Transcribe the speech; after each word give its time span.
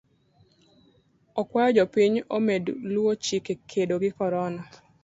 Okuayo 1.41 1.69
jopiny 1.77 2.15
omed 2.37 2.65
luo 2.93 3.11
chike 3.25 3.53
kedo 3.71 3.95
gi 4.03 4.09
korona. 4.17 4.61